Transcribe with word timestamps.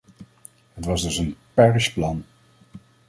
Het 0.73 0.85
was 0.85 1.01
dus 1.01 1.17
een 1.17 1.35
'parish 1.53 1.89
plan'. 1.93 2.23